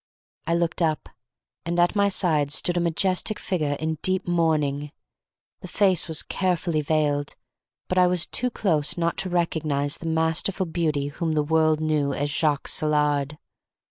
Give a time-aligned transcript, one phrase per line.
[0.47, 1.09] I looked up,
[1.63, 4.91] and at my side stood a majestic figure in deep mourning.
[5.59, 7.35] The face was carefully veiled,
[7.87, 12.13] but I was too close not to recognize the masterful beauty whom the world knew
[12.13, 13.37] as Jacques Saillard.